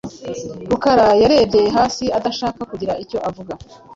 [0.69, 3.53] Rukara yarebye hasi, adashaka kugira icyo avuga.